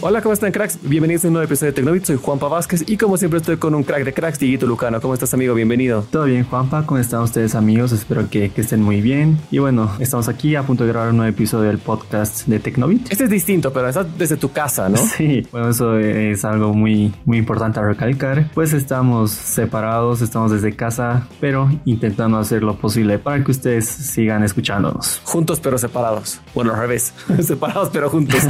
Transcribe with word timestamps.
Hola, 0.00 0.22
¿cómo 0.22 0.32
están 0.32 0.52
cracks? 0.52 0.78
Bienvenidos 0.80 1.24
a 1.24 1.26
un 1.26 1.32
nuevo 1.32 1.44
episodio 1.44 1.72
de 1.72 1.74
Tecnovit, 1.74 2.04
soy 2.04 2.16
Juanpa 2.22 2.46
Vázquez 2.46 2.84
y 2.86 2.96
como 2.96 3.16
siempre 3.16 3.40
estoy 3.40 3.56
con 3.56 3.74
un 3.74 3.82
crack 3.82 4.04
de 4.04 4.12
cracks, 4.12 4.38
Dieguito 4.38 4.64
Lucano. 4.64 5.00
¿Cómo 5.00 5.12
estás 5.12 5.34
amigo? 5.34 5.54
Bienvenido. 5.54 6.06
Todo 6.08 6.26
bien 6.26 6.44
Juanpa, 6.44 6.86
¿cómo 6.86 7.00
están 7.00 7.22
ustedes 7.22 7.56
amigos? 7.56 7.90
Espero 7.90 8.30
que, 8.30 8.50
que, 8.50 8.60
estén 8.60 8.80
muy 8.80 9.00
bien. 9.00 9.40
Y 9.50 9.58
bueno, 9.58 9.90
estamos 9.98 10.28
aquí 10.28 10.54
a 10.54 10.62
punto 10.62 10.84
de 10.84 10.92
grabar 10.92 11.10
un 11.10 11.16
nuevo 11.16 11.28
episodio 11.28 11.68
del 11.68 11.78
podcast 11.78 12.46
de 12.46 12.60
Tecnovit. 12.60 13.10
Este 13.10 13.24
es 13.24 13.30
distinto, 13.30 13.72
pero 13.72 13.88
está 13.88 14.04
desde 14.04 14.36
tu 14.36 14.52
casa, 14.52 14.88
¿no? 14.88 14.98
Sí, 15.18 15.44
bueno, 15.50 15.70
eso 15.70 15.98
es 15.98 16.44
algo 16.44 16.72
muy, 16.74 17.12
muy 17.24 17.38
importante 17.38 17.80
a 17.80 17.82
recalcar. 17.82 18.48
Pues 18.54 18.72
estamos 18.74 19.32
separados, 19.32 20.22
estamos 20.22 20.52
desde 20.52 20.76
casa, 20.76 21.26
pero 21.40 21.68
intentando 21.86 22.38
hacer 22.38 22.62
lo 22.62 22.76
posible 22.76 23.18
para 23.18 23.42
que 23.42 23.50
ustedes 23.50 23.88
sigan 23.88 24.44
escuchándonos. 24.44 25.20
Juntos 25.24 25.58
pero 25.58 25.76
separados. 25.76 26.40
Bueno, 26.54 26.72
al 26.72 26.78
revés. 26.78 27.12
separados 27.42 27.90
pero 27.92 28.08
juntos. 28.10 28.40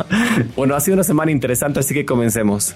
bueno, 0.56 0.76
ha 0.76 0.80
sido 0.80 0.91
una 0.92 1.04
semana 1.04 1.30
interesante, 1.30 1.80
así 1.80 1.94
que 1.94 2.04
comencemos. 2.04 2.74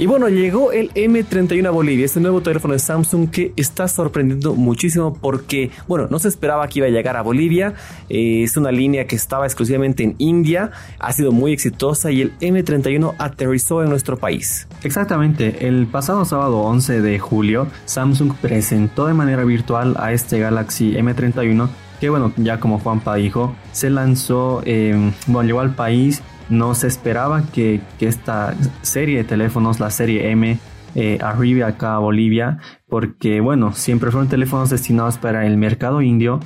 Y 0.00 0.06
bueno, 0.06 0.30
llegó 0.30 0.72
el 0.72 0.90
M31 0.94 1.66
a 1.66 1.70
Bolivia, 1.70 2.06
este 2.06 2.20
nuevo 2.20 2.40
teléfono 2.40 2.72
de 2.72 2.78
Samsung 2.78 3.28
que 3.28 3.52
está 3.56 3.86
sorprendiendo 3.86 4.54
muchísimo 4.54 5.12
porque, 5.12 5.70
bueno, 5.88 6.06
no 6.08 6.18
se 6.18 6.28
esperaba 6.28 6.66
que 6.68 6.78
iba 6.78 6.86
a 6.86 6.90
llegar 6.90 7.18
a 7.18 7.22
Bolivia. 7.22 7.74
Eh, 8.08 8.44
es 8.44 8.56
una 8.56 8.72
línea 8.72 9.06
que 9.06 9.14
estaba 9.14 9.44
exclusivamente 9.44 10.02
en 10.02 10.14
India, 10.16 10.70
ha 10.98 11.12
sido 11.12 11.32
muy 11.32 11.52
exitosa 11.52 12.10
y 12.10 12.22
el 12.22 12.38
M31 12.38 13.14
aterrizó 13.18 13.82
en 13.82 13.90
nuestro 13.90 14.16
país. 14.16 14.66
Exactamente, 14.84 15.66
el 15.68 15.86
pasado 15.86 16.24
sábado 16.24 16.60
11 16.60 17.02
de 17.02 17.18
julio, 17.18 17.66
Samsung 17.84 18.32
presentó 18.40 19.06
de 19.06 19.12
manera 19.12 19.44
virtual 19.44 19.96
a 19.98 20.14
este 20.14 20.38
Galaxy 20.38 20.94
M31 20.94 21.68
que 22.00 22.10
bueno, 22.10 22.32
ya 22.36 22.58
como 22.60 22.78
Juanpa 22.78 23.14
dijo, 23.16 23.54
se 23.72 23.90
lanzó, 23.90 24.62
eh, 24.64 25.12
bueno, 25.26 25.46
llegó 25.46 25.60
al 25.60 25.74
país 25.74 26.22
no 26.50 26.74
se 26.74 26.88
esperaba 26.88 27.44
que, 27.52 27.80
esta 28.00 28.54
serie 28.82 29.18
de 29.18 29.24
teléfonos, 29.24 29.80
la 29.80 29.90
serie 29.90 30.30
M, 30.30 30.58
eh, 30.96 31.18
arribe 31.22 31.62
acá 31.62 31.94
a 31.94 31.98
Bolivia, 31.98 32.58
porque 32.88 33.40
bueno, 33.40 33.72
siempre 33.72 34.10
fueron 34.10 34.28
teléfonos 34.28 34.68
destinados 34.68 35.16
para 35.16 35.46
el 35.46 35.56
mercado 35.56 36.02
indio, 36.02 36.40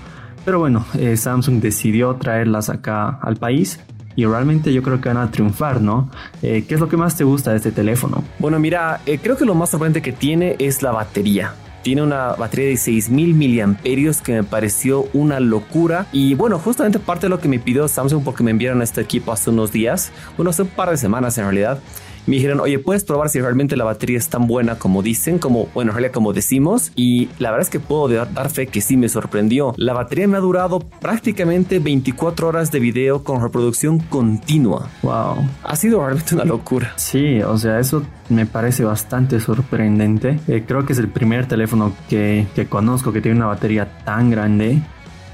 pero 0.44 0.58
bueno, 0.58 0.84
eh, 0.98 1.16
Samsung 1.16 1.61
decidió 1.61 2.14
traerlas 2.16 2.68
acá 2.68 3.18
al 3.22 3.36
país 3.36 3.80
y 4.14 4.27
realmente 4.27 4.72
yo 4.72 4.83
creo 4.83 5.00
que 5.00 5.08
van 5.08 5.16
a 5.16 5.30
triunfar, 5.30 5.80
¿no? 5.80 6.11
Eh, 6.42 6.66
¿Qué 6.68 6.74
es 6.74 6.80
lo 6.80 6.89
que 6.89 6.98
más 6.98 7.16
te 7.16 7.24
gusta 7.24 7.50
de 7.50 7.56
este 7.56 7.72
teléfono? 7.72 8.22
Bueno, 8.39 8.58
mira, 8.61 9.00
creo 9.22 9.36
que 9.36 9.46
lo 9.46 9.55
más 9.55 9.70
sorprendente 9.70 10.02
que 10.02 10.12
tiene 10.12 10.55
es 10.58 10.83
la 10.83 10.92
batería. 10.92 11.55
Tiene 11.84 12.00
una 12.00 12.28
batería 12.32 12.70
de 12.70 12.78
6000 12.78 13.34
miliamperios 13.34 14.22
que 14.22 14.32
me 14.32 14.42
pareció 14.42 15.06
una 15.12 15.38
locura. 15.38 16.06
Y 16.12 16.32
bueno, 16.32 16.58
justamente 16.58 16.98
parte 16.98 17.27
de 17.27 17.28
lo 17.28 17.40
que 17.40 17.48
me 17.48 17.58
pidió 17.58 17.86
Samsung 17.88 18.24
porque 18.24 18.42
me 18.42 18.52
enviaron 18.52 18.80
este 18.80 19.02
equipo 19.02 19.32
hace 19.32 19.50
unos 19.50 19.70
días, 19.70 20.10
bueno, 20.38 20.48
hace 20.48 20.62
un 20.62 20.68
par 20.68 20.88
de 20.88 20.96
semanas 20.96 21.36
en 21.36 21.44
realidad 21.44 21.78
me 22.27 22.36
dijeron, 22.36 22.61
oye, 22.61 22.78
puedes 22.78 23.05
probar 23.05 23.28
si 23.28 23.41
realmente 23.41 23.77
la 23.77 23.84
batería 23.84 24.19
es 24.19 24.28
tan 24.28 24.47
buena 24.47 24.78
como 24.78 25.03
dicen, 25.03 25.39
como, 25.39 25.69
bueno, 25.75 25.91
en 25.91 25.97
realidad 25.97 26.14
como 26.14 26.33
decimos. 26.33 26.92
Y 26.94 27.28
la 27.39 27.50
verdad 27.50 27.67
es 27.67 27.70
que 27.70 27.80
puedo 27.80 28.08
dar 28.08 28.50
fe 28.50 28.67
que 28.67 28.80
sí 28.80 28.97
me 28.97 29.08
sorprendió. 29.08 29.75
La 29.77 29.92
batería 29.92 30.27
me 30.28 30.36
ha 30.36 30.41
durado 30.41 30.80
prácticamente 30.80 31.78
24 31.78 32.48
horas 32.48 32.70
de 32.70 32.80
video 32.80 33.25
con 33.25 33.42
reproducción 33.42 33.98
continua. 33.98 34.89
Wow. 35.02 35.48
Ha 35.62 35.77
sido 35.77 36.00
realmente 36.00 36.34
una 36.34 36.45
locura. 36.45 36.92
Sí, 36.97 37.42
o 37.42 37.58
sea, 37.58 37.78
eso 37.78 38.02
me 38.28 38.47
parece 38.47 38.84
bastante 38.84 39.41
sorprendente. 39.41 40.41
Eh, 40.48 40.64
creo 40.67 40.86
que 40.86 40.95
es 40.95 40.98
el 40.98 41.08
primer 41.08 41.47
teléfono 41.47 41.92
que, 42.08 42.47
que 42.55 42.67
conozco 42.67 43.12
que 43.12 43.20
tiene 43.20 43.36
una 43.36 43.47
batería 43.47 43.98
tan 44.05 44.30
grande. 44.30 44.80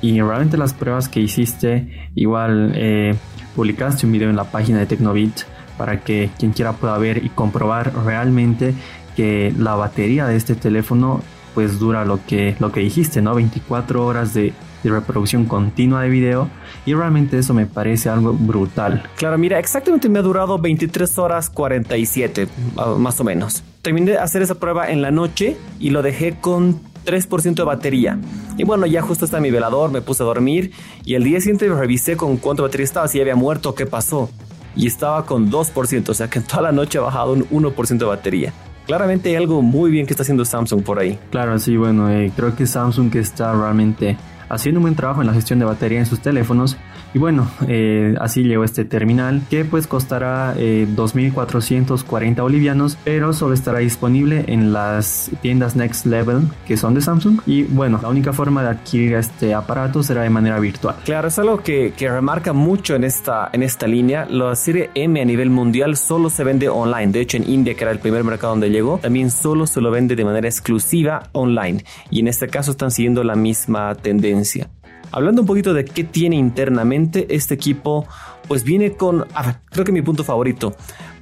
Y 0.02 0.20
realmente 0.20 0.56
las 0.56 0.72
pruebas 0.72 1.08
que 1.08 1.20
hiciste, 1.20 2.10
igual 2.14 2.72
eh, 2.74 3.14
publicaste 3.54 4.06
un 4.06 4.12
video 4.12 4.30
en 4.30 4.36
la 4.36 4.44
página 4.44 4.78
de 4.78 4.86
Tecnobit 4.86 5.42
para 5.80 6.00
que 6.00 6.28
quien 6.38 6.52
quiera 6.52 6.74
pueda 6.74 6.98
ver 6.98 7.24
y 7.24 7.30
comprobar 7.30 7.94
realmente 8.04 8.74
que 9.16 9.50
la 9.56 9.76
batería 9.76 10.26
de 10.26 10.36
este 10.36 10.54
teléfono 10.54 11.22
pues 11.54 11.78
dura 11.78 12.04
lo 12.04 12.20
que, 12.26 12.54
lo 12.58 12.70
que 12.70 12.80
dijiste, 12.80 13.22
¿no? 13.22 13.34
24 13.34 14.04
horas 14.04 14.34
de, 14.34 14.52
reproducción 14.84 15.46
continua 15.46 16.02
de 16.02 16.10
video 16.10 16.50
y 16.84 16.92
realmente 16.92 17.38
eso 17.38 17.54
me 17.54 17.64
parece 17.64 18.10
algo 18.10 18.34
brutal. 18.34 19.02
Claro, 19.16 19.38
mira, 19.38 19.58
exactamente 19.58 20.10
me 20.10 20.18
ha 20.18 20.22
durado 20.22 20.58
23 20.58 21.18
horas 21.18 21.48
47, 21.48 22.46
más 22.98 23.18
o 23.18 23.24
menos. 23.24 23.62
Terminé 23.80 24.10
de 24.10 24.18
hacer 24.18 24.42
esa 24.42 24.56
prueba 24.56 24.90
en 24.90 25.00
la 25.00 25.10
noche 25.10 25.56
y 25.78 25.90
lo 25.90 26.02
dejé 26.02 26.36
con 26.40 26.78
3% 27.06 27.54
de 27.54 27.64
batería. 27.64 28.18
Y 28.58 28.64
bueno, 28.64 28.84
ya 28.84 29.00
justo 29.00 29.24
está 29.24 29.40
mi 29.40 29.50
velador, 29.50 29.90
me 29.90 30.02
puse 30.02 30.22
a 30.24 30.26
dormir 30.26 30.72
y 31.06 31.14
el 31.14 31.24
día 31.24 31.40
siguiente 31.40 31.70
revisé 31.70 32.18
con 32.18 32.36
cuánto 32.36 32.64
batería 32.64 32.84
estaba, 32.84 33.08
si 33.08 33.18
había 33.18 33.34
muerto, 33.34 33.74
qué 33.74 33.86
pasó 33.86 34.28
y 34.76 34.86
estaba 34.86 35.26
con 35.26 35.50
2%, 35.50 36.08
o 36.08 36.14
sea 36.14 36.28
que 36.28 36.38
en 36.38 36.44
toda 36.46 36.62
la 36.62 36.72
noche 36.72 36.98
ha 36.98 37.02
bajado 37.02 37.32
un 37.32 37.48
1% 37.48 37.98
de 37.98 38.04
batería. 38.04 38.52
Claramente 38.86 39.28
hay 39.28 39.36
algo 39.36 39.62
muy 39.62 39.90
bien 39.90 40.06
que 40.06 40.12
está 40.12 40.22
haciendo 40.22 40.44
Samsung 40.44 40.82
por 40.82 40.98
ahí. 40.98 41.18
Claro, 41.30 41.58
sí, 41.58 41.76
bueno, 41.76 42.10
eh, 42.10 42.32
creo 42.34 42.56
que 42.56 42.66
Samsung 42.66 43.14
está 43.16 43.52
realmente 43.52 44.16
haciendo 44.50 44.80
un 44.80 44.82
buen 44.82 44.94
trabajo 44.94 45.20
en 45.20 45.26
la 45.26 45.32
gestión 45.32 45.58
de 45.58 45.64
batería 45.64 45.98
en 45.98 46.06
sus 46.06 46.20
teléfonos 46.20 46.76
y 47.12 47.18
bueno, 47.18 47.50
eh, 47.66 48.14
así 48.20 48.44
llegó 48.44 48.62
este 48.62 48.84
terminal 48.84 49.42
que 49.50 49.64
pues 49.64 49.86
costará 49.86 50.54
2.440 50.54 52.38
eh, 52.38 52.40
bolivianos, 52.40 52.96
pero 53.02 53.32
solo 53.32 53.54
estará 53.54 53.80
disponible 53.80 54.44
en 54.46 54.72
las 54.72 55.30
tiendas 55.42 55.74
Next 55.74 56.06
Level 56.06 56.42
que 56.66 56.76
son 56.76 56.94
de 56.94 57.00
Samsung. 57.00 57.40
Y 57.46 57.64
bueno, 57.64 57.98
la 58.00 58.08
única 58.08 58.32
forma 58.32 58.62
de 58.62 58.68
adquirir 58.70 59.14
este 59.14 59.54
aparato 59.54 60.02
será 60.02 60.22
de 60.22 60.30
manera 60.30 60.60
virtual. 60.60 60.94
Claro, 61.04 61.28
es 61.28 61.38
algo 61.38 61.58
que, 61.58 61.92
que 61.96 62.08
remarca 62.08 62.52
mucho 62.52 62.94
en 62.94 63.02
esta, 63.02 63.50
en 63.52 63.64
esta 63.64 63.88
línea. 63.88 64.26
La 64.30 64.54
serie 64.54 64.90
M 64.94 65.20
a 65.20 65.24
nivel 65.24 65.50
mundial 65.50 65.96
solo 65.96 66.30
se 66.30 66.44
vende 66.44 66.68
online. 66.68 67.08
De 67.08 67.20
hecho, 67.20 67.36
en 67.38 67.48
India, 67.48 67.74
que 67.74 67.82
era 67.82 67.90
el 67.90 67.98
primer 67.98 68.22
mercado 68.22 68.52
donde 68.52 68.70
llegó, 68.70 68.98
también 68.98 69.32
solo 69.32 69.66
se 69.66 69.80
lo 69.80 69.90
vende 69.90 70.14
de 70.14 70.24
manera 70.24 70.46
exclusiva 70.46 71.24
online. 71.32 71.84
Y 72.10 72.20
en 72.20 72.28
este 72.28 72.46
caso 72.46 72.70
están 72.70 72.92
siguiendo 72.92 73.24
la 73.24 73.34
misma 73.34 73.96
tendencia. 73.96 74.39
Hablando 75.12 75.42
un 75.42 75.46
poquito 75.46 75.74
de 75.74 75.84
qué 75.84 76.04
tiene 76.04 76.36
internamente 76.36 77.26
este 77.34 77.54
equipo, 77.54 78.06
pues 78.46 78.62
viene 78.62 78.92
con, 78.92 79.26
creo 79.70 79.84
que 79.84 79.92
mi 79.92 80.02
punto 80.02 80.24
favorito. 80.24 80.74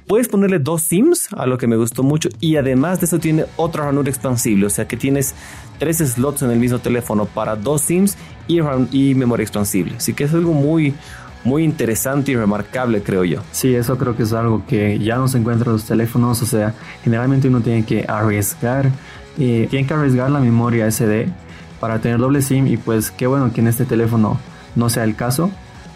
Puedes 0.07 0.27
ponerle 0.27 0.57
dos 0.57 0.81
SIMs, 0.81 1.29
a 1.33 1.45
lo 1.45 1.59
que 1.59 1.67
me 1.67 1.75
gustó 1.75 2.01
mucho, 2.01 2.29
y 2.39 2.55
además 2.55 2.99
de 2.99 3.05
eso 3.05 3.19
tiene 3.19 3.45
otra 3.57 3.85
ranura 3.85 4.09
expansible, 4.09 4.65
o 4.65 4.69
sea 4.69 4.87
que 4.87 4.97
tienes 4.97 5.35
tres 5.77 5.97
slots 5.97 6.41
en 6.41 6.49
el 6.49 6.57
mismo 6.57 6.79
teléfono 6.79 7.25
para 7.25 7.55
dos 7.55 7.83
SIMs 7.83 8.17
y, 8.47 8.59
y 8.91 9.13
memoria 9.13 9.43
expansible. 9.43 9.93
Así 9.97 10.13
que 10.13 10.23
es 10.23 10.33
algo 10.33 10.53
muy, 10.53 10.95
muy 11.43 11.63
interesante 11.63 12.31
y 12.31 12.35
remarcable, 12.35 13.03
creo 13.03 13.23
yo. 13.23 13.41
Sí, 13.51 13.75
eso 13.75 13.97
creo 13.97 14.15
que 14.15 14.23
es 14.23 14.33
algo 14.33 14.65
que 14.67 14.97
ya 14.97 15.17
no 15.17 15.27
se 15.27 15.37
encuentra 15.37 15.67
en 15.67 15.73
los 15.73 15.85
teléfonos, 15.85 16.41
o 16.41 16.45
sea, 16.45 16.73
generalmente 17.03 17.47
uno 17.47 17.61
tiene 17.61 17.85
que 17.85 18.05
arriesgar, 18.07 18.89
eh, 19.37 19.67
tiene 19.69 19.87
que 19.87 19.93
arriesgar 19.93 20.31
la 20.31 20.39
memoria 20.39 20.89
SD 20.89 21.27
para 21.79 21.99
tener 21.99 22.19
doble 22.19 22.41
SIM 22.41 22.67
y 22.67 22.77
pues 22.77 23.11
qué 23.11 23.27
bueno 23.27 23.51
que 23.53 23.61
en 23.61 23.67
este 23.67 23.85
teléfono 23.85 24.39
no 24.75 24.89
sea 24.89 25.03
el 25.03 25.15
caso. 25.15 25.51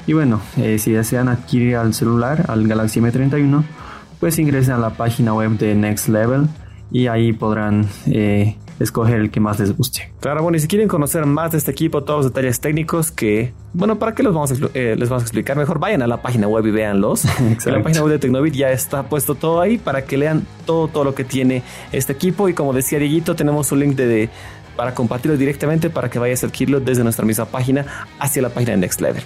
Y 0.05 0.13
bueno, 0.13 0.41
eh, 0.57 0.79
si 0.79 0.91
desean 0.91 1.29
adquirir 1.29 1.77
al 1.77 1.93
celular, 1.93 2.45
al 2.49 2.67
Galaxy 2.67 2.99
M31, 2.99 3.63
pues 4.19 4.37
ingresen 4.39 4.73
a 4.73 4.77
la 4.77 4.91
página 4.91 5.33
web 5.33 5.51
de 5.57 5.75
Next 5.75 6.09
Level 6.09 6.47
y 6.91 7.07
ahí 7.07 7.33
podrán 7.33 7.87
eh, 8.07 8.57
escoger 8.79 9.19
el 9.19 9.31
que 9.31 9.39
más 9.39 9.59
les 9.59 9.75
guste. 9.75 10.11
Claro, 10.19 10.43
bueno, 10.43 10.57
y 10.57 10.59
si 10.59 10.67
quieren 10.67 10.87
conocer 10.87 11.25
más 11.25 11.51
de 11.51 11.57
este 11.57 11.71
equipo, 11.71 12.03
todos 12.03 12.25
los 12.25 12.33
detalles 12.33 12.59
técnicos 12.59 13.11
que, 13.11 13.53
bueno, 13.73 13.97
¿para 13.97 14.13
qué 14.13 14.23
los 14.23 14.33
vamos 14.33 14.51
a, 14.51 14.55
eh, 14.73 14.95
les 14.97 15.09
vamos 15.09 15.23
a 15.23 15.25
explicar? 15.25 15.57
Mejor 15.57 15.79
vayan 15.79 16.01
a 16.01 16.07
la 16.07 16.21
página 16.21 16.47
web 16.47 16.65
y 16.67 16.71
véanlos. 16.71 17.25
en 17.39 17.73
la 17.73 17.81
página 17.81 18.03
web 18.03 18.11
de 18.11 18.19
Tecnovit 18.19 18.53
ya 18.53 18.71
está 18.71 19.03
puesto 19.03 19.35
todo 19.35 19.61
ahí 19.61 19.77
para 19.77 20.05
que 20.05 20.17
lean 20.17 20.45
todo, 20.65 20.87
todo 20.87 21.03
lo 21.03 21.15
que 21.15 21.23
tiene 21.23 21.63
este 21.91 22.13
equipo. 22.13 22.49
Y 22.49 22.53
como 22.53 22.73
decía 22.73 22.99
Dieguito, 22.99 23.35
tenemos 23.35 23.71
un 23.71 23.79
link 23.79 23.95
de 23.95 24.29
para 24.75 24.93
compartirlo 24.93 25.37
directamente 25.37 25.89
para 25.89 26.09
que 26.09 26.19
vayas 26.19 26.43
a 26.43 26.47
adquirirlo 26.47 26.79
desde 26.79 27.03
nuestra 27.03 27.25
misma 27.25 27.45
página 27.45 27.85
hacia 28.19 28.41
la 28.41 28.49
página 28.49 28.71
de 28.71 28.77
Next 28.77 29.01
Level. 29.01 29.23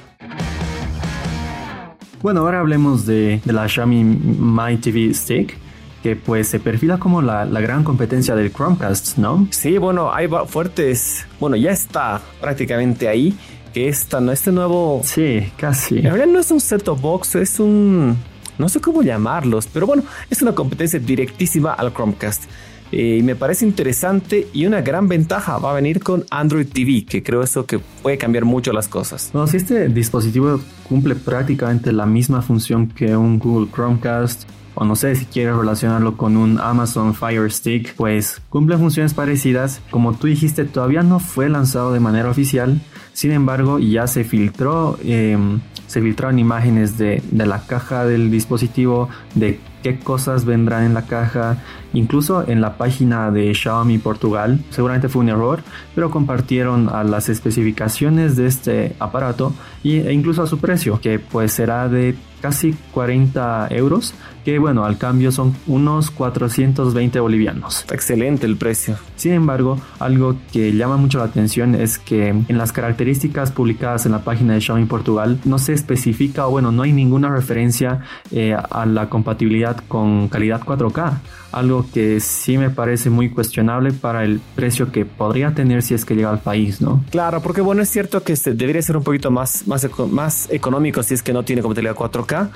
Bueno, 2.22 2.42
ahora 2.42 2.60
hablemos 2.60 3.06
de, 3.06 3.42
la 3.46 3.68
Xiaomi 3.68 4.04
My 4.04 4.78
TV 4.78 5.14
Stick 5.14 5.58
que 6.02 6.16
pues 6.16 6.48
se 6.48 6.60
perfila 6.60 6.98
como 6.98 7.22
la, 7.22 7.46
gran 7.46 7.84
competencia 7.84 8.36
del 8.36 8.52
Chromecast, 8.52 9.18
¿no? 9.18 9.48
Sí, 9.52 9.78
bueno, 9.78 10.14
hay 10.14 10.28
fuertes, 10.48 11.26
bueno, 11.40 11.56
ya 11.56 11.72
está 11.72 12.22
prácticamente 12.40 13.08
ahí, 13.08 13.38
que 13.74 13.90
esta, 13.90 14.22
¿no? 14.22 14.32
Este 14.32 14.52
nuevo... 14.52 15.02
Sí, 15.04 15.52
casi. 15.58 15.98
En 15.98 16.06
realidad 16.06 16.28
no 16.28 16.40
es 16.40 16.52
un 16.52 16.60
set-top 16.60 17.02
box, 17.02 17.36
es 17.36 17.60
un... 17.60 18.16
No 18.58 18.70
sé 18.70 18.80
cómo 18.80 19.04
llamarlos, 19.04 19.68
pero 19.68 19.86
bueno, 19.86 20.04
es 20.30 20.42
una 20.42 20.54
competencia 20.54 21.00
directísima 21.00 21.74
al 21.74 21.94
Chromecast. 21.94 22.44
Eh, 22.92 23.18
y 23.20 23.24
me 23.24 23.36
parece 23.36 23.66
interesante 23.66 24.48
y 24.54 24.66
una 24.66 24.82
gran 24.82 25.08
ventaja 25.08 25.58
va 25.58 25.72
a 25.72 25.74
venir 25.74 26.02
con 26.02 26.26
Android 26.30 26.68
TV, 26.68 27.06
que 27.06 27.24
creo 27.24 27.44
eso 27.44 27.66
que 27.66 27.80
puede 27.80 28.18
cambiar 28.18 28.46
mucho 28.46 28.72
las 28.74 28.88
cosas. 28.88 29.30
Bueno, 29.34 29.48
si 29.48 29.58
este 29.58 29.90
dispositivo 29.90 30.60
cumple 30.88 31.16
prácticamente 31.16 31.92
la 31.92 32.06
misma 32.06 32.42
función 32.42 32.88
que 32.88 33.16
un 33.16 33.40
Google 33.40 33.68
Chromecast, 33.74 34.48
o 34.80 34.86
no 34.86 34.96
sé 34.96 35.16
si 35.16 35.26
quieres 35.26 35.56
relacionarlo 35.56 36.18
con 36.18 36.38
un 36.38 36.60
Amazon 36.60 37.16
Fire 37.16 37.52
Stick, 37.52 37.96
pues 37.96 38.42
cumple 38.50 38.78
funciones 38.78 39.16
parecidas. 39.16 39.82
Como 39.90 40.14
tú 40.14 40.28
dijiste, 40.28 40.66
todavía 40.66 41.02
no 41.02 41.20
fue 41.20 41.50
lanzado 41.50 41.92
de 41.92 42.00
manera 42.00 42.30
oficial, 42.30 42.80
sin 43.12 43.32
embargo 43.32 43.80
ya 43.80 44.06
se 44.06 44.24
filtró, 44.24 45.00
em, 45.04 45.62
se 45.88 46.00
filtraron 46.00 46.38
imágenes 46.38 46.96
de, 47.00 47.24
de 47.32 47.46
la 47.48 47.66
caja 47.66 48.06
del 48.06 48.30
dispositivo, 48.30 49.10
de 49.34 49.60
qué 49.82 49.98
cosas 49.98 50.46
vendrán 50.46 50.84
en 50.84 50.94
la 50.94 51.08
caja, 51.08 51.58
incluso 51.94 52.48
en 52.48 52.62
la 52.62 52.78
página 52.78 53.32
de 53.32 53.54
Xiaomi 53.54 53.98
Portugal, 53.98 54.60
seguramente 54.70 55.10
fue 55.10 55.22
un 55.22 55.30
error, 55.30 55.62
pero 55.96 56.12
compartieron 56.12 56.90
a 56.90 57.04
las 57.04 57.30
especificaciones 57.30 58.36
de 58.36 58.48
este 58.48 58.96
aparato 59.00 59.54
e 59.84 60.12
incluso 60.12 60.44
a 60.44 60.48
su 60.48 60.60
precio, 60.60 61.00
que 61.00 61.20
pues 61.20 61.54
será 61.54 61.88
de 61.88 62.16
casi 62.42 62.76
40 62.92 63.68
euros, 63.72 64.14
que 64.46 64.60
bueno, 64.60 64.86
al 64.86 64.98
cambio 64.98 65.32
son 65.32 65.56
unos 65.66 66.12
420 66.12 67.20
bolivianos. 67.20 67.86
Excelente 67.92 68.46
el 68.46 68.58
precio. 68.58 68.96
Sin 69.16 69.34
embargo, 69.34 69.80
algo 70.00 70.36
que 70.52 70.72
llama 70.74 70.98
mucho 70.98 71.18
la 71.18 71.26
atención 71.26 71.76
es 71.76 71.98
que 71.98 72.30
en 72.30 72.58
las 72.58 72.72
características 72.72 73.52
publicadas 73.52 74.06
en 74.06 74.12
la 74.12 74.24
página 74.24 74.54
de 74.54 74.62
Xiaomi 74.62 74.86
Portugal 74.86 75.40
no 75.46 75.60
se 75.60 75.74
especifica 75.74 76.48
o 76.48 76.52
bueno, 76.52 76.72
no 76.72 76.84
hay 76.84 76.94
ninguna 76.94 77.30
referencia 77.30 78.02
eh, 78.32 78.56
a 78.56 78.86
la 78.86 79.10
compatibilidad 79.10 79.78
con 79.88 80.28
calidad 80.30 80.62
4K, 80.62 81.18
algo 81.52 81.77
que 81.92 82.20
sí 82.20 82.58
me 82.58 82.70
parece 82.70 83.10
muy 83.10 83.30
cuestionable 83.30 83.92
para 83.92 84.24
el 84.24 84.40
precio 84.56 84.92
que 84.92 85.06
podría 85.06 85.54
tener 85.54 85.84
si 85.84 85.94
es 85.94 86.06
que 86.06 86.16
llega 86.16 86.30
al 86.30 86.40
país, 86.40 86.82
¿no? 86.82 87.04
Claro, 87.12 87.42
porque 87.42 87.62
bueno, 87.62 87.82
es 87.82 87.90
cierto 87.90 88.24
que 88.24 88.36
debería 88.36 88.82
ser 88.82 88.98
un 88.98 89.04
poquito 89.04 89.32
más, 89.32 89.68
más, 89.68 89.88
más 90.10 90.48
económico 90.52 91.04
si 91.04 91.14
es 91.14 91.24
que 91.24 91.34
no 91.34 91.44
tiene 91.44 91.62
compatibilidad 91.62 91.96
4K, 91.96 92.50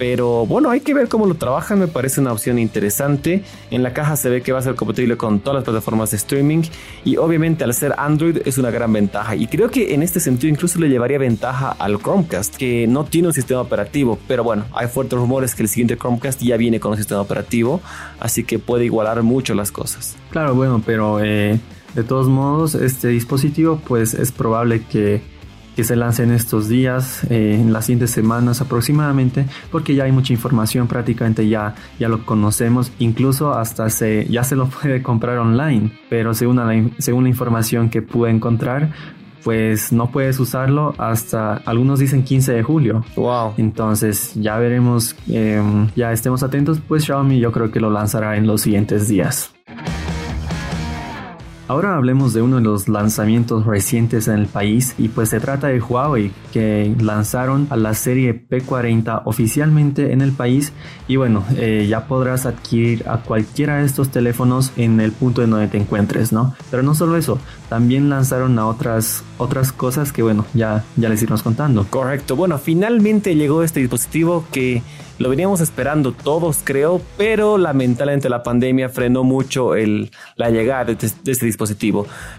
pero 0.00 0.46
bueno, 0.46 0.70
hay 0.70 0.80
que 0.80 0.94
ver 0.94 1.08
cómo 1.08 1.26
lo 1.26 1.34
trabajan, 1.34 1.78
me 1.78 1.86
parece 1.86 2.22
una 2.22 2.32
opción 2.32 2.58
interesante. 2.58 3.44
En 3.70 3.82
la 3.82 3.92
caja 3.92 4.16
se 4.16 4.30
ve 4.30 4.40
que 4.40 4.50
va 4.50 4.58
a 4.58 4.62
ser 4.62 4.74
compatible 4.74 5.18
con 5.18 5.40
todas 5.40 5.56
las 5.56 5.64
plataformas 5.64 6.10
de 6.12 6.16
streaming 6.16 6.62
y 7.04 7.18
obviamente 7.18 7.64
al 7.64 7.74
ser 7.74 7.92
Android 7.98 8.38
es 8.46 8.56
una 8.56 8.70
gran 8.70 8.94
ventaja. 8.94 9.36
Y 9.36 9.46
creo 9.46 9.70
que 9.70 9.92
en 9.92 10.02
este 10.02 10.18
sentido 10.18 10.50
incluso 10.50 10.78
le 10.78 10.88
llevaría 10.88 11.18
ventaja 11.18 11.76
al 11.78 11.98
Chromecast, 11.98 12.56
que 12.56 12.86
no 12.86 13.04
tiene 13.04 13.28
un 13.28 13.34
sistema 13.34 13.60
operativo, 13.60 14.18
pero 14.26 14.42
bueno, 14.42 14.64
hay 14.72 14.88
fuertes 14.88 15.18
rumores 15.18 15.54
que 15.54 15.64
el 15.64 15.68
siguiente 15.68 15.98
Chromecast 15.98 16.40
ya 16.40 16.56
viene 16.56 16.80
con 16.80 16.92
un 16.92 16.96
sistema 16.96 17.20
operativo, 17.20 17.82
así 18.20 18.42
que 18.42 18.58
puede 18.58 18.86
igualar 18.86 19.22
mucho 19.22 19.52
las 19.52 19.70
cosas. 19.70 20.16
Claro, 20.30 20.54
bueno, 20.54 20.82
pero 20.82 21.22
eh, 21.22 21.60
de 21.94 22.04
todos 22.04 22.26
modos 22.26 22.74
este 22.74 23.08
dispositivo 23.08 23.78
pues 23.86 24.14
es 24.14 24.32
probable 24.32 24.80
que 24.82 25.20
que 25.80 25.84
se 25.84 25.96
lance 25.96 26.22
en 26.22 26.30
estos 26.30 26.68
días, 26.68 27.24
eh, 27.30 27.56
en 27.58 27.72
las 27.72 27.86
siguientes 27.86 28.10
semanas 28.10 28.60
aproximadamente, 28.60 29.46
porque 29.72 29.94
ya 29.94 30.04
hay 30.04 30.12
mucha 30.12 30.34
información, 30.34 30.86
prácticamente 30.88 31.48
ya, 31.48 31.74
ya 31.98 32.10
lo 32.10 32.26
conocemos, 32.26 32.92
incluso 32.98 33.54
hasta 33.54 33.88
se, 33.88 34.26
ya 34.28 34.44
se 34.44 34.56
lo 34.56 34.66
puede 34.82 35.02
comprar 35.02 35.38
online, 35.38 35.90
pero 36.10 36.34
según 36.34 36.56
la, 36.56 36.90
según 36.98 37.22
la 37.22 37.30
información 37.30 37.88
que 37.88 38.02
pude 38.02 38.30
encontrar, 38.30 38.90
pues 39.42 39.90
no 39.90 40.10
puedes 40.10 40.38
usarlo 40.38 40.94
hasta, 40.98 41.56
algunos 41.64 41.98
dicen 41.98 42.24
15 42.24 42.52
de 42.52 42.62
julio. 42.62 43.02
Wow. 43.16 43.54
Entonces 43.56 44.34
ya 44.34 44.58
veremos, 44.58 45.16
em, 45.30 45.88
ya 45.96 46.12
estemos 46.12 46.42
atentos, 46.42 46.78
pues 46.86 47.06
Xiaomi 47.06 47.40
yo 47.40 47.52
creo 47.52 47.70
que 47.70 47.80
lo 47.80 47.88
lanzará 47.88 48.36
en 48.36 48.46
los 48.46 48.60
siguientes 48.60 49.08
días. 49.08 49.54
Ahora 51.70 51.94
hablemos 51.94 52.34
de 52.34 52.42
uno 52.42 52.56
de 52.56 52.62
los 52.62 52.88
lanzamientos 52.88 53.64
recientes 53.64 54.26
en 54.26 54.40
el 54.40 54.46
país 54.48 54.96
y 54.98 55.06
pues 55.06 55.28
se 55.28 55.38
trata 55.38 55.68
de 55.68 55.80
Huawei 55.80 56.32
que 56.52 56.92
lanzaron 56.98 57.68
a 57.70 57.76
la 57.76 57.94
serie 57.94 58.34
P40 58.34 59.22
oficialmente 59.24 60.12
en 60.12 60.20
el 60.20 60.32
país 60.32 60.72
y 61.06 61.14
bueno 61.14 61.44
eh, 61.54 61.86
ya 61.88 62.08
podrás 62.08 62.44
adquirir 62.44 63.08
a 63.08 63.18
cualquiera 63.18 63.76
de 63.76 63.86
estos 63.86 64.10
teléfonos 64.10 64.72
en 64.76 64.98
el 64.98 65.12
punto 65.12 65.44
en 65.44 65.50
donde 65.50 65.68
te 65.68 65.78
encuentres, 65.78 66.32
¿no? 66.32 66.56
Pero 66.72 66.82
no 66.82 66.96
solo 66.96 67.16
eso, 67.16 67.38
también 67.68 68.10
lanzaron 68.10 68.58
a 68.58 68.66
otras 68.66 69.22
otras 69.38 69.70
cosas 69.70 70.12
que 70.12 70.24
bueno 70.24 70.46
ya 70.54 70.84
ya 70.96 71.08
les 71.08 71.22
iremos 71.22 71.44
contando. 71.44 71.86
Correcto, 71.88 72.34
bueno 72.34 72.58
finalmente 72.58 73.36
llegó 73.36 73.62
este 73.62 73.78
dispositivo 73.78 74.44
que 74.50 74.82
lo 75.20 75.28
veníamos 75.28 75.60
esperando 75.60 76.12
todos, 76.12 76.60
creo, 76.64 77.02
pero 77.18 77.58
lamentablemente 77.58 78.30
la 78.30 78.42
pandemia 78.42 78.88
frenó 78.88 79.22
mucho 79.22 79.74
el, 79.74 80.10
la 80.36 80.48
llegada 80.48 80.86
de, 80.86 80.92
este 80.92 81.44
dispositivo. 81.44 81.59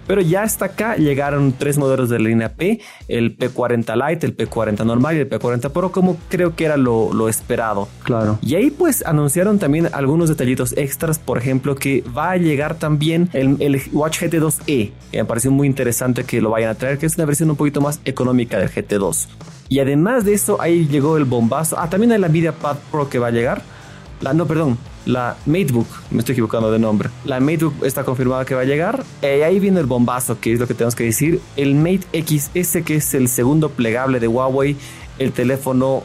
Pero 0.08 0.22
ya 0.22 0.44
hasta 0.44 0.66
acá 0.66 0.96
llegaron 0.96 1.54
tres 1.58 1.78
modelos 1.78 2.10
de 2.10 2.20
la 2.20 2.30
línea 2.30 2.54
P, 2.54 2.82
el 3.08 3.38
P40 3.38 4.10
Lite, 4.10 4.26
el 4.26 4.38
P40 4.38 4.86
normal 4.86 5.18
y 5.18 5.20
el 5.20 5.30
P40 5.30 5.70
Pro, 5.72 5.92
como 5.92 6.18
creo 6.30 6.56
que 6.56 6.66
era 6.66 6.78
lo, 6.78 7.14
lo 7.14 7.30
esperado. 7.30 7.88
Claro. 8.04 8.40
Y 8.42 8.56
ahí 8.56 8.72
pues 8.72 9.06
anunciaron 9.06 9.60
también 9.60 9.90
algunos 9.94 10.30
detallitos 10.30 10.74
extras, 10.78 11.20
por 11.20 11.38
ejemplo, 11.38 11.76
que 11.76 12.04
va 12.16 12.32
a 12.32 12.38
llegar 12.38 12.76
también 12.76 13.30
el, 13.34 13.58
el 13.60 13.82
Watch 13.92 14.22
GT2e, 14.24 14.92
que 15.12 15.18
me 15.18 15.26
pareció 15.26 15.52
muy 15.52 15.68
interesante 15.68 16.24
que 16.24 16.42
lo 16.42 16.50
vayan 16.50 16.70
a 16.70 16.76
traer, 16.76 16.98
que 16.98 17.06
es 17.06 17.16
una 17.16 17.26
versión 17.26 17.50
un 17.50 17.56
poquito 17.56 17.82
más 17.82 18.00
económica 18.06 18.58
del 18.58 18.70
GT2. 18.70 19.28
Y 19.70 19.80
además 19.80 20.26
de 20.26 20.34
eso, 20.34 20.62
ahí 20.62 20.88
llegó 20.88 21.16
el 21.16 21.24
bombazo. 21.24 21.80
Ah, 21.80 21.90
también 21.90 22.12
hay 22.12 22.20
la 22.20 22.28
Nvidia 22.28 22.52
Pad 22.52 22.78
Pro 22.92 23.10
que 23.10 23.20
va 23.20 23.28
a 23.28 23.32
llegar. 23.32 23.62
La, 24.22 24.34
no, 24.34 24.46
perdón, 24.46 24.78
la 25.06 25.36
MateBook, 25.46 25.88
me 26.12 26.20
estoy 26.20 26.34
equivocando 26.34 26.72
de 26.72 26.80
nombre. 26.80 27.10
La 27.26 27.40
MateBook 27.40 27.84
está 27.84 28.04
confirmada 28.04 28.46
que 28.46 28.56
va 28.56 28.62
a 28.62 28.66
llegar. 28.66 29.04
Y 29.22 29.26
ahí 29.26 29.60
viene 29.60 29.80
el 29.80 29.88
bombazo, 29.88 30.40
que 30.40 30.54
es 30.54 30.60
lo 30.60 30.68
que 30.68 30.74
tenemos 30.74 30.96
que 30.96 31.06
decir. 31.06 31.42
El 31.58 31.76
Mate 31.76 32.24
XS, 32.24 32.84
que 32.84 32.96
es 32.96 33.14
el 33.14 33.28
segundo 33.28 33.70
plegable 33.70 34.20
de 34.20 34.28
Huawei, 34.28 34.76
el 35.18 35.32
teléfono 35.32 36.04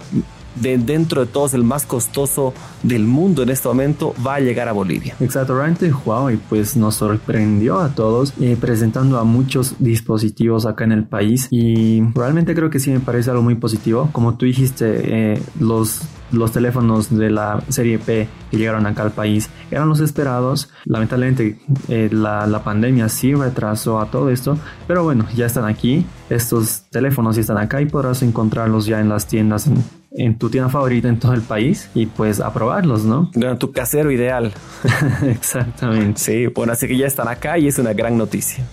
de 0.61 0.79
dentro 0.79 1.25
de 1.25 1.31
todos 1.31 1.55
el 1.55 1.65
más 1.65 1.85
costoso 1.87 2.55
del 2.83 3.05
mundo 3.05 3.43
en 3.43 3.51
este 3.51 3.69
momento 3.69 4.15
va 4.27 4.37
a 4.37 4.41
llegar 4.41 4.69
a 4.69 4.73
Bolivia. 4.73 5.15
Exacto, 5.21 5.55
realmente 5.55 5.93
Huawei 5.93 6.39
pues 6.49 6.77
nos 6.77 6.97
sorprendió 6.97 7.79
a 7.81 7.91
todos 7.91 8.33
eh, 8.41 8.57
presentando 8.59 9.19
a 9.19 9.25
muchos 9.25 9.77
dispositivos 9.79 10.67
acá 10.67 10.85
en 10.85 10.93
el 10.93 11.05
país 11.05 11.49
y 11.51 12.03
realmente 12.15 12.55
creo 12.55 12.71
que 12.71 12.81
sí 12.81 12.91
me 12.91 13.01
parece 13.01 13.31
algo 13.31 13.43
muy 13.43 13.57
positivo. 13.57 14.09
Como 14.13 14.37
tú 14.37 14.47
dijiste, 14.47 15.35
eh, 15.35 15.43
los 15.61 16.01
los 16.33 16.53
teléfonos 16.53 17.17
de 17.17 17.31
la 17.31 17.63
serie 17.69 17.99
P 17.99 18.29
que 18.51 18.57
llegaron 18.57 18.87
acá 18.87 19.03
al 19.03 19.13
país 19.13 19.51
eran 19.71 19.89
los 19.89 20.01
esperados. 20.01 20.71
Lamentablemente 20.85 21.59
eh, 21.89 22.09
la, 22.13 22.47
la, 22.47 22.63
pandemia 22.63 23.09
sí 23.09 23.35
retrasó 23.35 24.01
a 24.01 24.11
todo 24.11 24.31
esto, 24.31 24.59
pero 24.87 25.05
bueno, 25.05 25.27
ya 25.35 25.47
están 25.47 25.65
aquí. 25.65 26.05
Estos 26.31 26.85
teléfonos 26.91 27.37
están 27.39 27.59
acá 27.59 27.81
y 27.81 27.87
podrás 27.87 28.23
encontrarlos 28.23 28.87
ya 28.87 29.01
en 29.01 29.09
las 29.09 29.27
tiendas 29.27 29.67
en, 29.67 29.83
en 30.17 30.39
tu 30.39 30.49
tienda 30.51 30.69
favorita 30.69 31.09
en 31.09 31.19
todo 31.19 31.35
el 31.35 31.43
país 31.43 31.91
y 31.95 32.07
pues 32.07 32.41
aprobarlos, 32.41 33.05
¿no? 33.05 33.31
En 33.35 33.59
tu 33.59 33.73
casero 33.73 34.11
ideal. 34.11 34.53
Exactamente. 35.23 36.21
Sí, 36.21 36.47
bueno, 36.49 36.73
así 36.73 36.89
que 36.89 36.97
ya 36.97 37.07
están 37.07 37.29
acá 37.29 37.59
y 37.59 37.69
es 37.69 37.79
una 37.79 37.93
gran 37.93 38.17
noticia. 38.17 38.65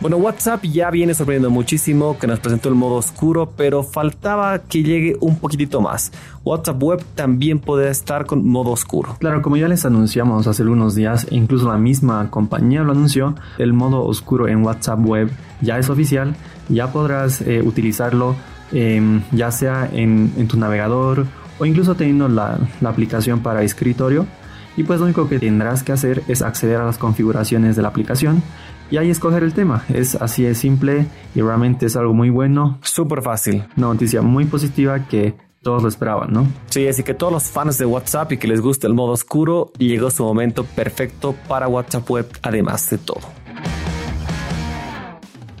Bueno, 0.00 0.16
WhatsApp 0.16 0.64
ya 0.64 0.90
viene 0.90 1.14
sorprendiendo 1.14 1.50
muchísimo, 1.50 2.18
que 2.18 2.26
nos 2.26 2.40
presentó 2.40 2.70
el 2.70 2.74
modo 2.74 2.94
oscuro, 2.94 3.52
pero 3.56 3.82
faltaba 3.82 4.58
que 4.60 4.82
llegue 4.82 5.16
un 5.20 5.38
poquitito 5.38 5.80
más. 5.80 6.10
WhatsApp 6.42 6.82
Web 6.82 7.04
también 7.14 7.58
puede 7.58 7.90
estar 7.90 8.24
con 8.24 8.48
modo 8.48 8.70
oscuro. 8.70 9.16
Claro, 9.18 9.42
como 9.42 9.56
ya 9.58 9.68
les 9.68 9.84
anunciamos 9.84 10.46
hace 10.46 10.62
algunos 10.62 10.94
días, 10.94 11.26
incluso 11.30 11.68
la 11.68 11.76
misma 11.76 12.30
compañía 12.30 12.82
lo 12.82 12.92
anunció, 12.92 13.34
el 13.58 13.74
modo 13.74 14.02
oscuro 14.04 14.48
en 14.48 14.64
WhatsApp 14.64 15.00
Web 15.04 15.30
ya 15.60 15.78
es 15.78 15.90
oficial, 15.90 16.34
ya 16.70 16.90
podrás 16.90 17.42
eh, 17.42 17.60
utilizarlo 17.62 18.36
Em, 18.72 19.22
ya 19.32 19.50
sea 19.50 19.88
en, 19.92 20.46
tu 20.46 20.56
navegador 20.56 21.26
o 21.58 21.66
incluso 21.66 21.96
teniendo 21.96 22.28
la, 22.28 22.58
aplicación 22.84 23.40
para 23.40 23.62
escritorio. 23.62 24.26
Y 24.76 24.84
pues 24.84 25.00
lo 25.00 25.06
único 25.06 25.28
que 25.28 25.38
tendrás 25.38 25.82
que 25.82 25.92
hacer 25.92 26.22
es 26.28 26.42
acceder 26.42 26.76
a 26.76 26.86
las 26.86 26.96
configuraciones 26.96 27.74
de 27.74 27.82
la 27.82 27.88
aplicación 27.88 28.42
y 28.90 28.96
ahí 28.96 29.10
escoger 29.10 29.42
el 29.42 29.54
tema. 29.54 29.84
Es 29.92 30.14
así 30.16 30.42
de 30.42 30.54
simple 30.54 31.06
y 31.34 31.40
realmente 31.40 31.86
es 31.86 31.96
algo 31.96 32.12
muy 32.12 32.30
bueno. 32.30 32.78
Súper 32.82 33.22
fácil. 33.22 33.64
Una 33.76 33.88
noticia 33.88 34.22
muy 34.22 34.44
positiva 34.44 35.06
que 35.06 35.34
todos 35.62 35.82
lo 35.82 35.88
esperaban, 35.88 36.32
¿no? 36.32 36.46
Sí, 36.70 36.86
así 36.88 37.02
que 37.02 37.14
todos 37.14 37.32
los 37.32 37.44
fans 37.44 37.78
de 37.78 37.86
WhatsApp 37.86 38.32
y 38.32 38.38
que 38.38 38.48
les 38.48 38.60
guste 38.60 38.86
el 38.86 38.94
modo 38.94 39.12
oscuro, 39.12 39.72
llegó 39.78 40.10
su 40.10 40.24
momento 40.24 40.64
perfecto 40.64 41.34
para 41.48 41.68
WhatsApp 41.68 42.10
Web, 42.10 42.26
además 42.42 42.88
de 42.90 42.98
todo. 42.98 43.20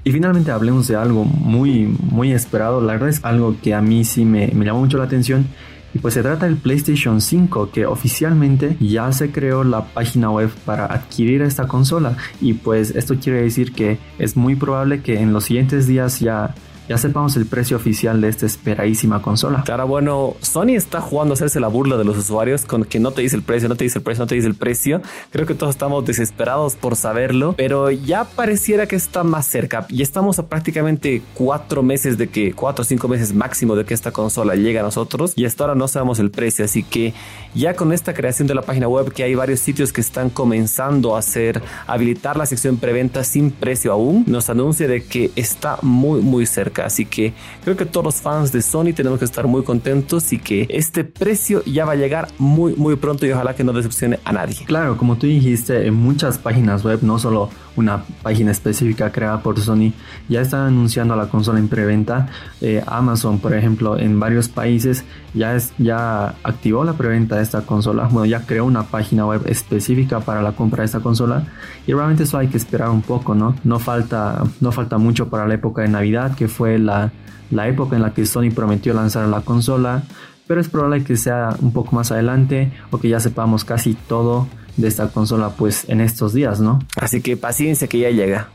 Y 0.02 0.12
finalmente 0.12 0.50
hablemos 0.50 0.88
de 0.88 0.96
algo 0.96 1.24
muy, 1.24 1.86
muy 2.10 2.32
esperado. 2.32 2.80
La 2.80 2.94
verdad 2.94 3.10
es 3.10 3.22
algo 3.24 3.56
que 3.62 3.74
a 3.74 3.82
mí 3.82 4.04
sí 4.04 4.24
me, 4.24 4.48
me 4.54 4.64
llamó 4.64 4.80
mucho 4.80 4.96
la 4.96 5.04
atención. 5.04 5.46
Y 5.94 5.98
pues 5.98 6.14
se 6.14 6.22
trata 6.22 6.46
del 6.46 6.56
PlayStation 6.56 7.20
5 7.20 7.70
que 7.72 7.86
oficialmente 7.86 8.76
ya 8.80 9.10
se 9.12 9.32
creó 9.32 9.64
la 9.64 9.84
página 9.86 10.30
web 10.30 10.50
para 10.64 10.86
adquirir 10.86 11.42
esta 11.42 11.66
consola. 11.66 12.16
Y 12.40 12.54
pues 12.54 12.90
esto 12.90 13.16
quiere 13.16 13.42
decir 13.42 13.72
que 13.72 13.98
es 14.18 14.36
muy 14.36 14.54
probable 14.54 15.02
que 15.02 15.20
en 15.20 15.32
los 15.32 15.44
siguientes 15.44 15.86
días 15.86 16.20
ya 16.20 16.54
ya 16.90 16.98
sepamos 16.98 17.36
el 17.36 17.46
precio 17.46 17.76
oficial 17.76 18.20
de 18.20 18.28
esta 18.28 18.46
esperadísima 18.46 19.22
consola. 19.22 19.62
Claro, 19.64 19.86
bueno, 19.86 20.34
Sony 20.40 20.70
está 20.70 21.00
jugando 21.00 21.34
a 21.34 21.34
hacerse 21.34 21.60
la 21.60 21.68
burla 21.68 21.96
de 21.96 22.02
los 22.02 22.18
usuarios 22.18 22.64
con 22.64 22.82
que 22.82 22.98
no 22.98 23.12
te 23.12 23.22
dice 23.22 23.36
el 23.36 23.42
precio, 23.42 23.68
no 23.68 23.76
te 23.76 23.84
dice 23.84 24.00
el 24.00 24.02
precio, 24.02 24.24
no 24.24 24.26
te 24.26 24.34
dice 24.34 24.48
el 24.48 24.56
precio. 24.56 25.00
Creo 25.30 25.46
que 25.46 25.54
todos 25.54 25.70
estamos 25.70 26.04
desesperados 26.04 26.74
por 26.74 26.96
saberlo, 26.96 27.54
pero 27.56 27.92
ya 27.92 28.24
pareciera 28.24 28.88
que 28.88 28.96
está 28.96 29.22
más 29.22 29.46
cerca. 29.46 29.86
Y 29.88 30.02
estamos 30.02 30.40
a 30.40 30.48
prácticamente 30.48 31.22
cuatro 31.34 31.84
meses 31.84 32.18
de 32.18 32.28
que, 32.28 32.54
cuatro 32.54 32.82
o 32.82 32.84
cinco 32.84 33.06
meses 33.06 33.32
máximo 33.34 33.76
de 33.76 33.84
que 33.84 33.94
esta 33.94 34.10
consola 34.10 34.56
llegue 34.56 34.80
a 34.80 34.82
nosotros 34.82 35.34
y 35.36 35.44
hasta 35.44 35.62
ahora 35.62 35.76
no 35.76 35.86
sabemos 35.86 36.18
el 36.18 36.32
precio. 36.32 36.64
Así 36.64 36.82
que 36.82 37.14
ya 37.54 37.74
con 37.74 37.92
esta 37.92 38.14
creación 38.14 38.48
de 38.48 38.56
la 38.56 38.62
página 38.62 38.88
web, 38.88 39.12
que 39.12 39.22
hay 39.22 39.36
varios 39.36 39.60
sitios 39.60 39.92
que 39.92 40.00
están 40.00 40.28
comenzando 40.28 41.14
a 41.14 41.20
hacer, 41.20 41.62
habilitar 41.86 42.36
la 42.36 42.46
sección 42.46 42.78
preventa 42.78 43.22
sin 43.22 43.52
precio 43.52 43.92
aún, 43.92 44.24
nos 44.26 44.50
anuncia 44.50 44.88
de 44.88 45.04
que 45.04 45.30
está 45.36 45.78
muy, 45.82 46.20
muy 46.20 46.46
cerca 46.46 46.79
Así 46.80 47.06
que 47.06 47.32
creo 47.64 47.76
que 47.76 47.86
todos 47.86 48.04
los 48.04 48.14
fans 48.16 48.52
de 48.52 48.62
Sony 48.62 48.92
tenemos 48.94 49.18
que 49.18 49.24
estar 49.24 49.46
muy 49.46 49.62
contentos 49.62 50.32
y 50.32 50.38
que 50.38 50.66
este 50.68 51.04
precio 51.04 51.62
ya 51.64 51.84
va 51.84 51.92
a 51.92 51.96
llegar 51.96 52.28
muy, 52.38 52.74
muy 52.74 52.96
pronto 52.96 53.26
y 53.26 53.32
ojalá 53.32 53.54
que 53.54 53.64
no 53.64 53.72
decepcione 53.72 54.18
a 54.24 54.32
nadie. 54.32 54.56
Claro, 54.64 54.96
como 54.96 55.16
tú 55.16 55.26
dijiste, 55.26 55.86
en 55.86 55.94
muchas 55.94 56.38
páginas 56.38 56.84
web, 56.84 57.00
no 57.02 57.18
solo 57.18 57.50
una 57.76 58.04
página 58.22 58.50
específica 58.50 59.10
creada 59.10 59.42
por 59.42 59.58
Sony, 59.60 59.92
ya 60.28 60.40
están 60.40 60.66
anunciando 60.66 61.16
la 61.16 61.28
consola 61.28 61.58
en 61.58 61.68
preventa. 61.68 62.28
Eh, 62.60 62.82
Amazon, 62.86 63.38
por 63.38 63.54
ejemplo, 63.54 63.98
en 63.98 64.20
varios 64.20 64.48
países 64.48 65.04
ya, 65.34 65.54
es, 65.54 65.72
ya 65.78 66.34
activó 66.42 66.84
la 66.84 66.94
preventa 66.94 67.36
de 67.36 67.42
esta 67.42 67.62
consola. 67.62 68.08
Bueno, 68.10 68.26
ya 68.26 68.46
creó 68.46 68.64
una 68.64 68.84
página 68.84 69.26
web 69.26 69.42
específica 69.46 70.20
para 70.20 70.42
la 70.42 70.52
compra 70.52 70.82
de 70.82 70.86
esta 70.86 71.00
consola. 71.00 71.46
Y 71.86 71.92
realmente 71.92 72.24
eso 72.24 72.38
hay 72.38 72.48
que 72.48 72.56
esperar 72.56 72.90
un 72.90 73.02
poco, 73.02 73.34
¿no? 73.34 73.54
No 73.64 73.78
falta, 73.78 74.42
no 74.60 74.72
falta 74.72 74.98
mucho 74.98 75.28
para 75.28 75.46
la 75.46 75.54
época 75.54 75.82
de 75.82 75.88
Navidad, 75.88 76.34
que 76.34 76.48
fue 76.48 76.69
la, 76.78 77.12
la 77.50 77.68
época 77.68 77.96
en 77.96 78.02
la 78.02 78.14
que 78.14 78.26
Sony 78.26 78.50
prometió 78.54 78.94
lanzar 78.94 79.26
la 79.28 79.40
consola. 79.42 80.02
Pero 80.46 80.60
es 80.60 80.68
probable 80.68 81.04
que 81.04 81.16
sea 81.16 81.56
un 81.60 81.72
poco 81.72 81.94
más 81.94 82.10
adelante 82.10 82.72
o 82.90 82.98
que 82.98 83.08
ya 83.08 83.20
sepamos 83.20 83.64
casi 83.64 83.94
todo 83.94 84.48
de 84.76 84.88
esta 84.88 85.08
consola 85.08 85.50
pues 85.50 85.88
en 85.88 86.00
estos 86.00 86.32
días, 86.32 86.60
¿no? 86.60 86.80
Así 86.96 87.20
que 87.20 87.36
paciencia 87.36 87.86
que 87.86 87.98
ya 87.98 88.10
llega. 88.10 88.48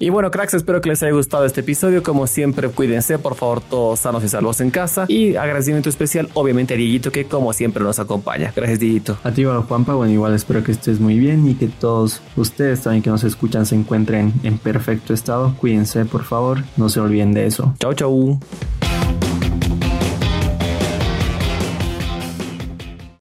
Y 0.00 0.10
bueno, 0.10 0.30
cracks, 0.30 0.54
espero 0.54 0.80
que 0.80 0.88
les 0.88 1.02
haya 1.02 1.12
gustado 1.12 1.44
este 1.44 1.60
episodio. 1.60 2.02
Como 2.02 2.26
siempre, 2.26 2.68
cuídense, 2.68 3.18
por 3.18 3.34
favor, 3.34 3.60
todos 3.60 3.98
sanos 3.98 4.22
y 4.22 4.28
salvos 4.28 4.60
en 4.60 4.70
casa. 4.70 5.06
Y 5.08 5.34
agradecimiento 5.34 5.88
especial, 5.88 6.28
obviamente, 6.34 6.74
a 6.74 6.76
Dieguito, 6.76 7.10
que 7.10 7.24
como 7.24 7.52
siempre 7.52 7.82
nos 7.82 7.98
acompaña. 7.98 8.52
Gracias, 8.54 8.78
Dieguito. 8.78 9.18
A 9.24 9.32
ti, 9.32 9.44
Juanpa. 9.44 9.94
Bueno, 9.94 10.12
igual 10.12 10.34
espero 10.34 10.62
que 10.62 10.70
estés 10.70 11.00
muy 11.00 11.18
bien 11.18 11.48
y 11.48 11.54
que 11.54 11.66
todos 11.66 12.22
ustedes 12.36 12.82
también 12.82 13.02
que 13.02 13.10
nos 13.10 13.24
escuchan 13.24 13.66
se 13.66 13.74
encuentren 13.74 14.32
en 14.44 14.58
perfecto 14.58 15.12
estado. 15.12 15.54
Cuídense, 15.58 16.04
por 16.04 16.24
favor. 16.24 16.62
No 16.76 16.88
se 16.88 17.00
olviden 17.00 17.32
de 17.32 17.46
eso. 17.46 17.74
Chau, 17.80 17.92
chau. 17.94 18.38